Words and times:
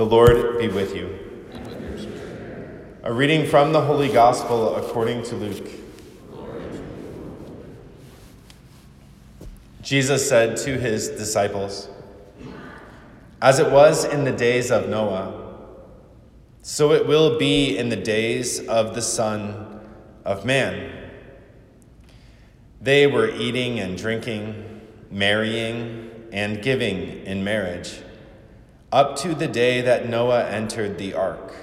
The 0.00 0.06
Lord 0.06 0.58
be 0.58 0.68
with 0.68 0.96
you. 0.96 1.14
A 3.02 3.12
reading 3.12 3.46
from 3.46 3.74
the 3.74 3.82
Holy 3.82 4.08
Gospel 4.08 4.76
according 4.76 5.24
to 5.24 5.34
Luke. 5.36 5.68
Jesus 9.82 10.26
said 10.26 10.56
to 10.56 10.78
his 10.78 11.08
disciples, 11.08 11.90
As 13.42 13.58
it 13.58 13.70
was 13.70 14.06
in 14.06 14.24
the 14.24 14.32
days 14.32 14.70
of 14.70 14.88
Noah, 14.88 15.58
so 16.62 16.92
it 16.92 17.06
will 17.06 17.38
be 17.38 17.76
in 17.76 17.90
the 17.90 17.96
days 17.96 18.66
of 18.68 18.94
the 18.94 19.02
Son 19.02 19.82
of 20.24 20.46
Man. 20.46 21.10
They 22.80 23.06
were 23.06 23.28
eating 23.28 23.78
and 23.78 23.98
drinking, 23.98 24.80
marrying 25.10 26.10
and 26.32 26.62
giving 26.62 27.26
in 27.26 27.44
marriage, 27.44 28.00
up 28.92 29.16
to 29.16 29.34
the 29.34 29.46
day 29.46 29.80
that 29.80 30.08
Noah 30.08 30.44
entered 30.48 30.98
the 30.98 31.14
ark. 31.14 31.54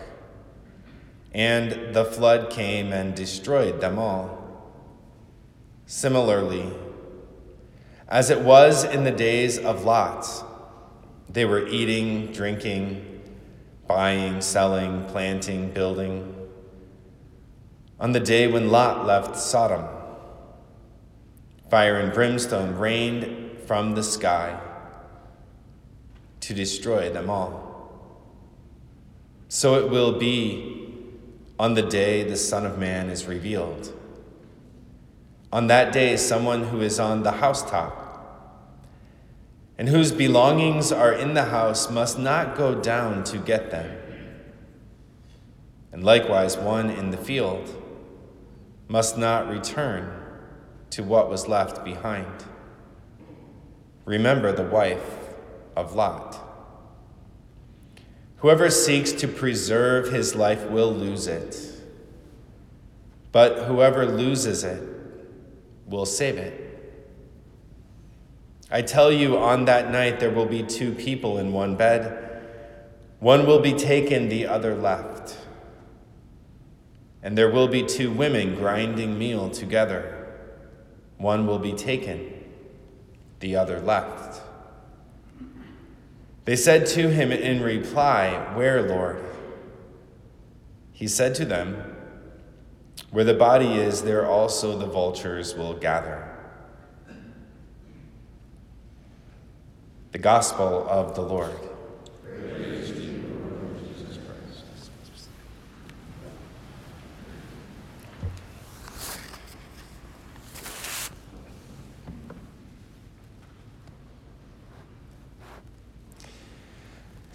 And 1.33 1.93
the 1.93 2.05
flood 2.05 2.49
came 2.49 2.93
and 2.93 3.13
destroyed 3.13 3.81
them 3.81 3.99
all. 3.99 4.37
Similarly, 5.85 6.71
as 8.07 8.29
it 8.29 8.41
was 8.41 8.83
in 8.83 9.03
the 9.03 9.11
days 9.11 9.59
of 9.59 9.83
Lot, 9.83 10.25
they 11.29 11.43
were 11.43 11.67
eating, 11.67 12.31
drinking, 12.31 13.21
buying, 13.87 14.41
selling, 14.41 15.05
planting, 15.05 15.71
building. 15.71 16.33
On 17.99 18.13
the 18.13 18.19
day 18.19 18.47
when 18.47 18.69
Lot 18.69 19.05
left 19.05 19.37
Sodom, 19.37 19.85
fire 21.69 21.97
and 21.97 22.13
brimstone 22.13 22.77
rained 22.77 23.59
from 23.59 23.95
the 23.95 24.03
sky 24.03 24.59
to 26.47 26.53
destroy 26.53 27.09
them 27.09 27.29
all. 27.29 27.91
So 29.49 29.75
it 29.75 29.89
will 29.89 30.17
be 30.17 30.95
on 31.59 31.73
the 31.73 31.81
day 31.81 32.23
the 32.23 32.37
Son 32.37 32.65
of 32.65 32.77
Man 32.77 33.09
is 33.09 33.25
revealed. 33.25 33.91
On 35.51 35.67
that 35.67 35.91
day, 35.91 36.15
someone 36.15 36.63
who 36.63 36.79
is 36.79 37.01
on 37.01 37.23
the 37.23 37.33
housetop 37.33 38.05
and 39.77 39.89
whose 39.89 40.13
belongings 40.13 40.89
are 40.89 41.11
in 41.11 41.33
the 41.33 41.43
house 41.43 41.91
must 41.91 42.17
not 42.17 42.55
go 42.55 42.75
down 42.75 43.25
to 43.25 43.37
get 43.39 43.69
them. 43.69 43.97
And 45.91 46.01
likewise, 46.01 46.55
one 46.55 46.89
in 46.89 47.11
the 47.11 47.17
field 47.17 47.75
must 48.87 49.17
not 49.17 49.49
return 49.49 50.13
to 50.91 51.03
what 51.03 51.29
was 51.29 51.49
left 51.49 51.83
behind. 51.83 52.45
Remember 54.05 54.53
the 54.53 54.63
wife 54.63 55.16
of 55.77 55.93
Lot. 55.93 56.43
Whoever 58.37 58.69
seeks 58.71 59.11
to 59.13 59.27
preserve 59.27 60.11
his 60.11 60.35
life 60.35 60.67
will 60.69 60.91
lose 60.91 61.27
it, 61.27 61.55
but 63.31 63.67
whoever 63.67 64.05
loses 64.05 64.63
it 64.63 64.81
will 65.85 66.07
save 66.07 66.37
it. 66.37 66.63
I 68.71 68.81
tell 68.81 69.11
you, 69.11 69.37
on 69.37 69.65
that 69.65 69.91
night 69.91 70.19
there 70.19 70.31
will 70.31 70.47
be 70.47 70.63
two 70.63 70.93
people 70.93 71.37
in 71.37 71.53
one 71.53 71.75
bed. 71.75 72.23
One 73.19 73.45
will 73.45 73.59
be 73.59 73.73
taken, 73.73 74.29
the 74.29 74.47
other 74.47 74.75
left. 74.75 75.37
And 77.21 77.37
there 77.37 77.51
will 77.51 77.67
be 77.67 77.83
two 77.83 78.11
women 78.11 78.55
grinding 78.55 79.17
meal 79.17 79.49
together. 79.49 80.27
One 81.17 81.45
will 81.45 81.59
be 81.59 81.73
taken, 81.73 82.43
the 83.39 83.55
other 83.55 83.79
left. 83.79 84.41
They 86.47 86.55
said 86.55 86.85
to 86.85 87.09
him 87.09 87.33
in 87.33 87.61
reply, 87.61 88.53
Where, 88.55 88.81
Lord? 88.81 89.21
He 90.93 91.05
said 91.05 91.35
to 91.35 91.45
them, 91.45 91.93
Where 93.11 93.25
the 93.25 93.33
body 93.33 93.73
is, 93.73 94.03
there 94.03 94.25
also 94.25 94.77
the 94.77 94.85
vultures 94.85 95.55
will 95.55 95.73
gather. 95.73 96.25
The 100.13 100.19
Gospel 100.19 100.87
of 100.87 101.15
the 101.15 101.21
Lord. 101.21 101.59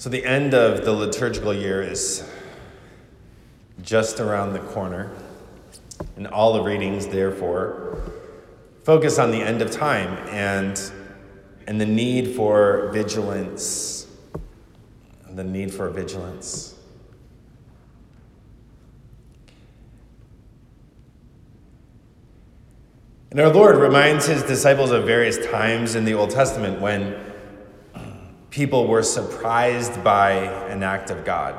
So, 0.02 0.10
the 0.10 0.24
end 0.24 0.52
of 0.52 0.84
the 0.84 0.90
liturgical 0.90 1.54
year 1.54 1.80
is 1.80 2.28
just 3.82 4.18
around 4.18 4.52
the 4.52 4.58
corner, 4.58 5.12
and 6.16 6.26
all 6.26 6.54
the 6.54 6.60
readings, 6.60 7.06
therefore, 7.06 8.02
focus 8.82 9.20
on 9.20 9.30
the 9.30 9.40
end 9.40 9.62
of 9.62 9.70
time 9.70 10.08
and, 10.28 10.76
and 11.68 11.80
the 11.80 11.86
need 11.86 12.34
for 12.34 12.90
vigilance. 12.92 14.08
The 15.30 15.44
need 15.44 15.72
for 15.72 15.88
vigilance. 15.88 16.74
And 23.30 23.38
our 23.38 23.50
Lord 23.50 23.76
reminds 23.76 24.26
his 24.26 24.42
disciples 24.42 24.90
of 24.90 25.04
various 25.04 25.46
times 25.46 25.94
in 25.94 26.04
the 26.04 26.14
Old 26.14 26.30
Testament 26.30 26.80
when 26.80 27.31
people 28.52 28.86
were 28.86 29.02
surprised 29.02 30.04
by 30.04 30.32
an 30.68 30.82
act 30.82 31.10
of 31.10 31.24
God. 31.24 31.56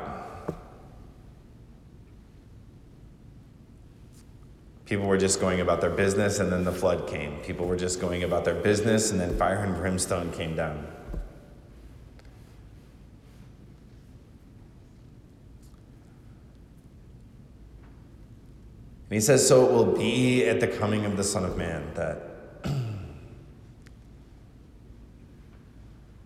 People 4.86 5.06
were 5.06 5.18
just 5.18 5.40
going 5.40 5.60
about 5.60 5.80
their 5.80 5.90
business, 5.90 6.38
and 6.38 6.52
then 6.52 6.62
the 6.62 6.72
flood 6.72 7.08
came. 7.08 7.40
People 7.40 7.66
were 7.66 7.76
just 7.76 8.00
going 8.00 8.22
about 8.22 8.44
their 8.44 8.54
business, 8.54 9.10
and 9.10 9.20
then 9.20 9.36
fire 9.36 9.64
and 9.64 9.74
brimstone 9.74 10.30
came 10.30 10.54
down. 10.54 10.86
And 19.10 19.10
he 19.10 19.20
says, 19.20 19.46
So 19.46 19.66
it 19.66 19.72
will 19.72 19.96
be 19.96 20.44
at 20.44 20.60
the 20.60 20.68
coming 20.68 21.04
of 21.06 21.16
the 21.16 21.24
Son 21.24 21.44
of 21.44 21.56
Man 21.56 21.92
that 21.94 22.33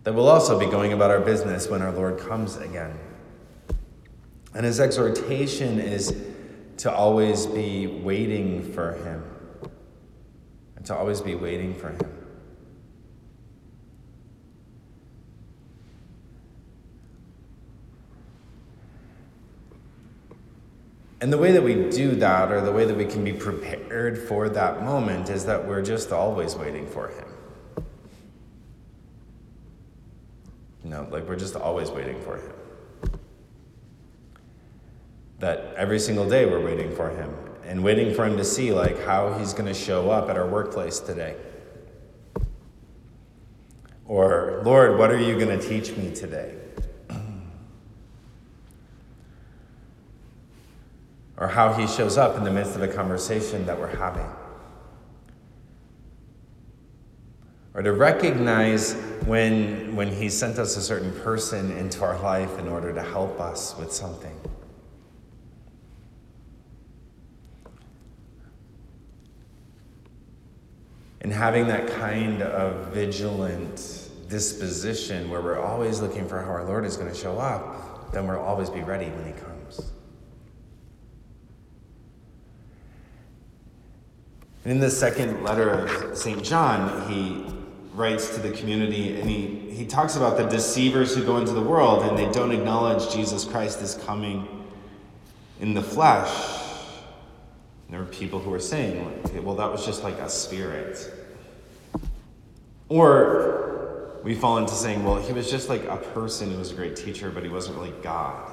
that 0.09 0.15
we'll 0.15 0.27
also 0.27 0.57
be 0.57 0.65
going 0.65 0.91
about 0.91 1.11
our 1.11 1.19
business 1.19 1.69
when 1.69 1.83
our 1.83 1.91
Lord 1.91 2.17
comes 2.17 2.57
again. 2.57 2.97
And 4.55 4.65
his 4.65 4.79
exhortation 4.79 5.79
is 5.79 6.19
to 6.77 6.91
always 6.91 7.45
be 7.45 7.85
waiting 7.85 8.73
for 8.73 8.93
him, 8.93 9.23
and 10.75 10.83
to 10.87 10.95
always 10.95 11.21
be 11.21 11.35
waiting 11.35 11.75
for 11.75 11.89
him. 11.89 11.99
And 21.21 21.31
the 21.31 21.37
way 21.37 21.51
that 21.51 21.61
we 21.61 21.87
do 21.91 22.15
that, 22.15 22.51
or 22.51 22.61
the 22.61 22.71
way 22.71 22.85
that 22.85 22.97
we 22.97 23.05
can 23.05 23.23
be 23.23 23.33
prepared 23.33 24.17
for 24.17 24.49
that 24.49 24.83
moment, 24.83 25.29
is 25.29 25.45
that 25.45 25.67
we're 25.67 25.83
just 25.83 26.11
always 26.11 26.55
waiting 26.55 26.87
for 26.87 27.09
him. 27.09 27.25
You 30.81 30.89
know, 30.95 30.98
like 31.11 31.27
we're 31.27 31.35
just 31.35 31.55
always 31.55 31.89
waiting 31.89 32.21
for 32.21 32.37
him. 32.37 32.51
That 35.39 35.73
every 35.75 35.99
single 35.99 36.27
day 36.27 36.45
we're 36.45 36.63
waiting 36.63 36.95
for 36.95 37.09
him 37.09 37.33
and 37.65 37.83
waiting 37.83 38.13
for 38.13 38.25
him 38.25 38.35
to 38.37 38.43
see 38.43 38.73
like 38.73 39.03
how 39.05 39.33
he's 39.33 39.53
going 39.53 39.67
to 39.67 39.73
show 39.73 40.09
up 40.09 40.29
at 40.29 40.37
our 40.37 40.47
workplace 40.47 40.99
today. 40.99 41.35
Or, 44.05 44.61
Lord, 44.65 44.97
what 44.97 45.11
are 45.11 45.19
you 45.19 45.37
going 45.39 45.57
to 45.57 45.67
teach 45.67 45.95
me 45.95 46.11
today? 46.13 46.55
or 51.37 51.47
how 51.47 51.73
he 51.73 51.85
shows 51.85 52.17
up 52.17 52.35
in 52.35 52.43
the 52.43 52.51
midst 52.51 52.75
of 52.75 52.81
a 52.81 52.87
conversation 52.87 53.67
that 53.67 53.79
we're 53.79 53.95
having. 53.95 54.25
Or 57.73 57.81
to 57.81 57.91
recognize 57.93 58.93
when, 59.25 59.95
when 59.95 60.07
He 60.11 60.29
sent 60.29 60.57
us 60.57 60.75
a 60.77 60.81
certain 60.81 61.13
person 61.21 61.71
into 61.71 62.03
our 62.03 62.19
life 62.19 62.57
in 62.57 62.67
order 62.67 62.93
to 62.93 63.01
help 63.01 63.39
us 63.39 63.77
with 63.77 63.93
something. 63.93 64.35
And 71.21 71.33
having 71.33 71.67
that 71.67 71.87
kind 71.87 72.41
of 72.41 72.87
vigilant 72.87 74.09
disposition 74.29 75.29
where 75.29 75.41
we're 75.41 75.59
always 75.59 75.99
looking 75.99 76.27
for 76.27 76.41
how 76.41 76.49
our 76.49 76.63
Lord 76.63 76.85
is 76.85 76.97
going 76.97 77.11
to 77.11 77.17
show 77.17 77.37
up, 77.37 78.11
then 78.11 78.27
we'll 78.27 78.39
always 78.39 78.69
be 78.69 78.81
ready 78.81 79.05
when 79.09 79.27
He 79.27 79.33
comes. 79.33 79.91
And 84.63 84.73
in 84.73 84.79
the 84.79 84.89
second 84.89 85.43
letter 85.43 85.69
of 85.69 86.17
St. 86.17 86.43
John, 86.43 87.09
he 87.09 87.45
writes 87.99 88.33
to 88.33 88.39
the 88.39 88.51
community 88.51 89.19
and 89.19 89.29
he, 89.29 89.71
he 89.73 89.85
talks 89.85 90.15
about 90.15 90.37
the 90.37 90.45
deceivers 90.45 91.13
who 91.13 91.21
go 91.21 91.35
into 91.35 91.51
the 91.51 91.61
world 91.61 92.01
and 92.03 92.17
they 92.17 92.31
don't 92.31 92.53
acknowledge 92.53 93.13
Jesus 93.13 93.43
Christ 93.43 93.81
is 93.81 93.95
coming 94.05 94.65
in 95.59 95.73
the 95.73 95.83
flesh. 95.83 96.29
And 97.85 97.93
there 97.93 97.99
were 97.99 98.05
people 98.05 98.39
who 98.39 98.51
were 98.51 98.59
saying, 98.61 99.43
well, 99.43 99.55
that 99.55 99.69
was 99.69 99.85
just 99.85 100.01
like 100.01 100.15
a 100.19 100.29
spirit. 100.29 101.13
Or 102.87 104.19
we 104.23 104.33
fall 104.33 104.59
into 104.59 104.73
saying, 104.73 105.03
well, 105.03 105.17
he 105.17 105.33
was 105.33 105.51
just 105.51 105.67
like 105.67 105.83
a 105.83 105.97
person 105.97 106.51
who 106.51 106.57
was 106.57 106.71
a 106.71 106.75
great 106.75 106.95
teacher, 106.95 107.29
but 107.29 107.43
he 107.43 107.49
wasn't 107.49 107.75
really 107.75 107.93
God. 108.01 108.49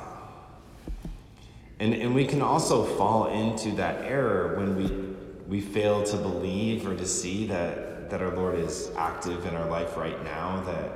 And, 1.79 1.95
and 1.95 2.17
we 2.17 2.27
can 2.27 2.43
also 2.43 2.83
fall 2.83 3.29
into 3.29 3.71
that 3.77 4.05
error 4.05 4.57
when 4.57 4.75
we, 4.77 5.15
we 5.47 5.61
fail 5.61 6.03
to 6.03 6.17
believe 6.17 6.85
or 6.85 6.97
to 6.97 7.07
see 7.07 7.47
that, 7.47 7.86
that 8.11 8.23
our 8.23 8.35
Lord 8.35 8.59
is 8.59 8.91
active 8.97 9.47
in 9.47 9.55
our 9.55 9.69
life 9.69 9.97
right 9.97 10.23
now, 10.25 10.63
that, 10.63 10.93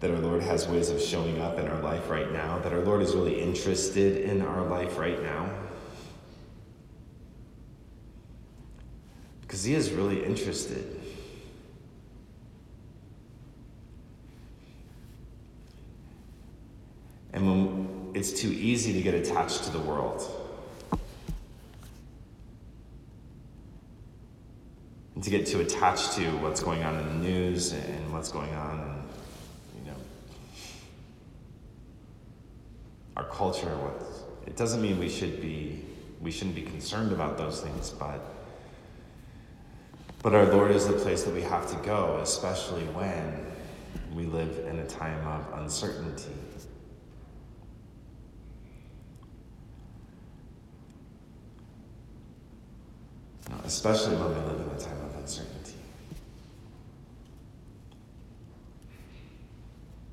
that 0.00 0.10
our 0.10 0.18
Lord 0.18 0.42
has 0.42 0.68
ways 0.68 0.90
of 0.90 1.00
showing 1.00 1.40
up 1.40 1.58
in 1.58 1.68
our 1.68 1.80
life 1.80 2.08
right 2.10 2.32
now, 2.32 2.58
that 2.60 2.72
our 2.72 2.80
Lord 2.80 3.02
is 3.02 3.14
really 3.14 3.40
interested 3.40 4.18
in 4.18 4.42
our 4.42 4.62
life 4.62 4.98
right 4.98 5.22
now. 5.22 5.48
Because 9.42 9.64
He 9.64 9.74
is 9.74 9.90
really 9.90 10.24
interested. 10.24 11.00
And 17.32 17.46
when 17.46 18.10
it's 18.14 18.32
too 18.32 18.52
easy 18.52 18.92
to 18.92 19.00
get 19.00 19.14
attached 19.14 19.64
to 19.64 19.70
the 19.70 19.80
world. 19.80 20.22
And 25.11 25.11
to 25.22 25.30
get 25.30 25.46
too 25.46 25.60
attached 25.60 26.12
to 26.14 26.24
what's 26.38 26.62
going 26.62 26.82
on 26.82 26.98
in 26.98 27.06
the 27.06 27.28
news 27.28 27.72
and 27.72 28.12
what's 28.12 28.30
going 28.30 28.52
on 28.54 28.80
in, 28.80 29.84
you 29.84 29.90
know, 29.90 29.96
our 33.16 33.24
culture. 33.24 33.68
What 33.68 34.02
it 34.46 34.56
doesn't 34.56 34.82
mean 34.82 34.98
we 34.98 35.08
should 35.08 35.40
be 35.40 35.84
we 36.20 36.30
shouldn't 36.30 36.56
be 36.56 36.62
concerned 36.62 37.12
about 37.12 37.38
those 37.38 37.60
things, 37.60 37.90
but 37.90 38.20
but 40.22 40.34
our 40.34 40.46
Lord 40.46 40.72
is 40.72 40.86
the 40.86 40.94
place 40.94 41.22
that 41.22 41.34
we 41.34 41.42
have 41.42 41.70
to 41.70 41.76
go, 41.86 42.18
especially 42.22 42.84
when 42.86 43.46
we 44.14 44.24
live 44.24 44.66
in 44.66 44.78
a 44.80 44.86
time 44.86 45.26
of 45.26 45.60
uncertainty. 45.60 46.32
especially 53.64 54.16
when 54.16 54.28
we 54.28 54.34
live 54.34 54.60
in 54.60 54.76
a 54.76 54.78
time 54.78 55.00
of 55.04 55.16
uncertainty. 55.16 55.74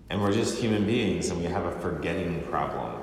And 0.10 0.22
we're 0.22 0.34
just 0.34 0.58
human 0.58 0.86
beings 0.86 1.30
and 1.30 1.40
we 1.40 1.46
have 1.46 1.66
a 1.66 1.80
forgetting 1.80 2.42
problem. 2.44 3.02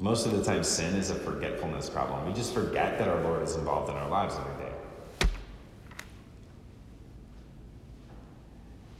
Most 0.00 0.26
of 0.26 0.32
the 0.32 0.44
time, 0.44 0.62
sin 0.62 0.94
is 0.94 1.10
a 1.10 1.14
forgetfulness 1.14 1.90
problem. 1.90 2.24
We 2.26 2.32
just 2.32 2.54
forget 2.54 2.98
that 2.98 3.08
our 3.08 3.20
Lord 3.22 3.42
is 3.42 3.56
involved 3.56 3.90
in 3.90 3.96
our 3.96 4.08
lives 4.08 4.36
every 4.36 4.64
day. 4.64 4.72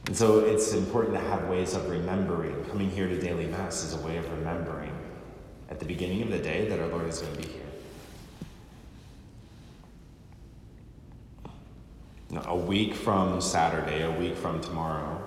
And 0.06 0.16
so 0.16 0.40
it's 0.40 0.72
important 0.72 1.14
to 1.14 1.20
have 1.20 1.48
ways 1.48 1.74
of 1.74 1.88
remembering. 1.88 2.64
Coming 2.64 2.90
here 2.90 3.06
to 3.06 3.20
daily 3.20 3.46
Mass 3.46 3.84
is 3.84 3.94
a 3.94 4.04
way 4.04 4.16
of 4.16 4.28
remembering 4.32 4.92
at 5.70 5.78
the 5.78 5.84
beginning 5.84 6.22
of 6.22 6.30
the 6.30 6.38
day 6.38 6.66
that 6.68 6.80
our 6.80 6.88
Lord 6.88 7.06
is 7.06 7.20
going 7.20 7.36
to 7.36 7.42
be 7.42 7.48
here. 7.48 7.62
a 12.44 12.56
week 12.56 12.94
from 12.94 13.40
Saturday, 13.40 14.02
a 14.02 14.10
week 14.10 14.36
from 14.36 14.60
tomorrow, 14.60 15.20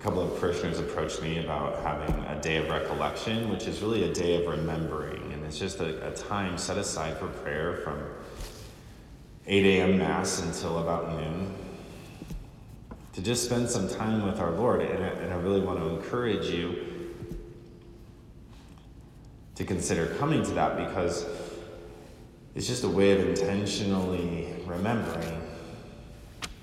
couple 0.00 0.22
of 0.22 0.40
parishioners 0.40 0.78
approached 0.78 1.20
me 1.20 1.44
about 1.44 1.82
having 1.82 2.24
a 2.24 2.40
day 2.40 2.56
of 2.56 2.70
recollection, 2.70 3.50
which 3.50 3.66
is 3.66 3.82
really 3.82 4.04
a 4.04 4.14
day 4.14 4.42
of 4.42 4.50
remembering. 4.50 5.32
And 5.32 5.44
it's 5.44 5.58
just 5.58 5.80
a, 5.80 6.08
a 6.08 6.14
time 6.14 6.56
set 6.56 6.78
aside 6.78 7.18
for 7.18 7.26
prayer 7.26 7.76
from 7.84 8.02
8 9.46 9.64
a.m. 9.66 9.98
Mass 9.98 10.40
until 10.40 10.78
about 10.78 11.18
noon 11.18 11.54
to 13.12 13.20
just 13.20 13.44
spend 13.44 13.68
some 13.68 13.88
time 13.88 14.24
with 14.24 14.40
our 14.40 14.52
Lord. 14.52 14.80
And 14.80 15.04
I, 15.04 15.08
and 15.08 15.34
I 15.34 15.36
really 15.36 15.60
want 15.60 15.78
to 15.80 15.88
encourage 15.88 16.46
you 16.46 16.76
to 19.56 19.64
consider 19.64 20.06
coming 20.14 20.42
to 20.42 20.50
that 20.52 20.78
because 20.78 21.26
it's 22.54 22.66
just 22.66 22.84
a 22.84 22.88
way 22.88 23.12
of 23.12 23.28
intentionally 23.28 24.48
remembering. 24.64 25.49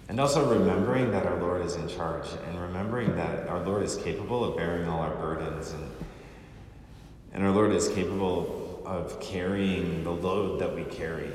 And 0.09 0.19
also 0.21 0.49
remembering 0.49 1.11
that 1.11 1.25
our 1.25 1.37
Lord 1.39 1.65
is 1.65 1.75
in 1.75 1.87
charge 1.89 2.27
and 2.47 2.61
remembering 2.61 3.15
that 3.17 3.47
our 3.49 3.59
Lord 3.59 3.83
is 3.83 3.97
capable 3.97 4.43
of 4.43 4.55
bearing 4.55 4.87
all 4.87 5.01
our 5.01 5.15
burdens 5.15 5.71
and, 5.71 5.91
and 7.33 7.43
our 7.43 7.51
Lord 7.51 7.73
is 7.73 7.89
capable 7.89 8.81
of 8.85 9.19
carrying 9.19 10.05
the 10.05 10.11
load 10.11 10.59
that 10.61 10.73
we 10.73 10.85
carry. 10.85 11.29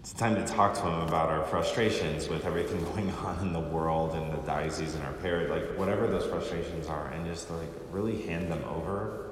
It's 0.00 0.12
time 0.12 0.34
to 0.36 0.46
talk 0.46 0.74
to 0.74 0.80
him 0.82 1.00
about 1.00 1.30
our 1.30 1.44
frustrations 1.46 2.28
with 2.28 2.44
everything 2.44 2.84
going 2.94 3.10
on 3.12 3.38
in 3.40 3.54
the 3.54 3.60
world 3.60 4.14
and 4.14 4.30
the 4.30 4.46
diocese 4.46 4.94
and 4.94 5.04
our 5.04 5.14
parish, 5.14 5.48
like 5.48 5.78
whatever 5.78 6.06
those 6.06 6.26
frustrations 6.26 6.86
are, 6.86 7.08
and 7.08 7.24
just 7.26 7.50
like 7.50 7.68
really 7.90 8.22
hand 8.22 8.52
them 8.52 8.62
over 8.64 9.28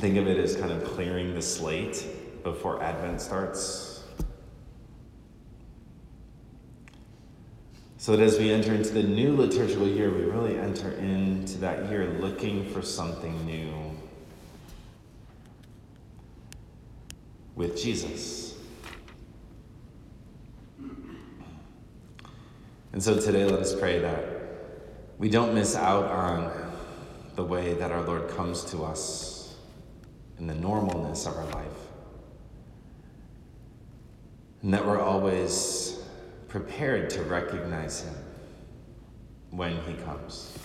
think 0.00 0.16
of 0.16 0.26
it 0.26 0.38
as 0.38 0.56
kind 0.56 0.72
of 0.72 0.82
clearing 0.82 1.34
the 1.34 1.42
slate 1.42 2.06
before 2.42 2.82
Advent 2.82 3.20
starts. 3.20 4.02
So 7.98 8.16
that 8.16 8.22
as 8.22 8.38
we 8.38 8.50
enter 8.50 8.72
into 8.72 8.90
the 8.90 9.02
new 9.02 9.36
liturgical 9.36 9.86
year, 9.86 10.10
we 10.10 10.22
really 10.22 10.58
enter 10.58 10.92
into 10.92 11.58
that 11.58 11.90
year 11.90 12.06
looking 12.18 12.64
for 12.70 12.80
something 12.80 13.44
new 13.44 13.70
with 17.54 17.76
Jesus. 17.76 18.54
And 22.94 23.02
so 23.02 23.20
today, 23.20 23.44
let 23.44 23.60
us 23.60 23.78
pray 23.78 23.98
that 23.98 24.24
we 25.18 25.28
don't 25.28 25.54
miss 25.54 25.76
out 25.76 26.06
on 26.06 26.50
the 27.36 27.44
way 27.44 27.74
that 27.74 27.92
our 27.92 28.00
Lord 28.00 28.30
comes 28.30 28.64
to 28.70 28.82
us 28.82 29.39
in 30.40 30.46
the 30.46 30.54
normalness 30.54 31.26
of 31.26 31.36
our 31.36 31.44
life. 31.52 31.66
And 34.62 34.72
that 34.72 34.84
we're 34.84 35.00
always 35.00 35.98
prepared 36.48 37.10
to 37.10 37.22
recognize 37.22 38.02
Him 38.02 38.14
when 39.50 39.76
He 39.82 39.94
comes. 40.02 40.56